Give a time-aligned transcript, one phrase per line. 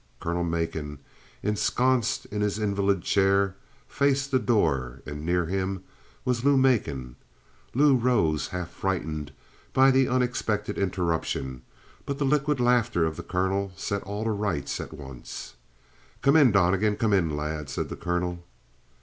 [0.19, 0.97] Colonel Macon,
[1.43, 3.55] ensconced in his invalid chair,
[3.87, 5.83] faced the door, and near him
[6.25, 7.17] was Lou Macon.
[7.75, 9.31] Lou rose, half frightened
[9.73, 11.61] by the unexpected interruption,
[12.07, 15.53] but the liquid laughter of the colonel set all to rights at once.
[16.23, 16.95] "Come in, Donnegan.
[16.95, 18.43] Come in, lad," said the colonel.